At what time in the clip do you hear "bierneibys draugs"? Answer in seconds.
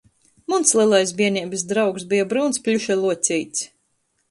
1.19-2.07